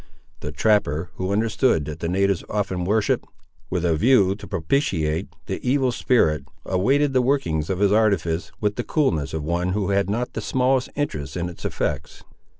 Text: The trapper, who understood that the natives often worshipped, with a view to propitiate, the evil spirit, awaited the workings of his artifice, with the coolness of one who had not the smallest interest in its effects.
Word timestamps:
The 0.39 0.51
trapper, 0.51 1.11
who 1.17 1.31
understood 1.31 1.85
that 1.85 1.99
the 1.99 2.07
natives 2.09 2.43
often 2.49 2.85
worshipped, 2.85 3.23
with 3.69 3.85
a 3.85 3.95
view 3.95 4.33
to 4.33 4.47
propitiate, 4.47 5.27
the 5.45 5.59
evil 5.61 5.91
spirit, 5.91 6.43
awaited 6.65 7.13
the 7.13 7.21
workings 7.21 7.69
of 7.69 7.77
his 7.77 7.91
artifice, 7.91 8.51
with 8.59 8.77
the 8.77 8.83
coolness 8.83 9.31
of 9.31 9.43
one 9.43 9.73
who 9.73 9.91
had 9.91 10.09
not 10.09 10.33
the 10.33 10.41
smallest 10.41 10.89
interest 10.95 11.37
in 11.37 11.49
its 11.49 11.65
effects. 11.65 12.23